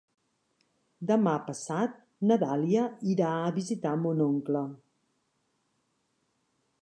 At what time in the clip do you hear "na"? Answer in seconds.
2.31-2.37